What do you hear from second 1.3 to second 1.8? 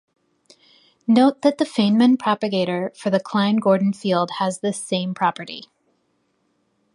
that the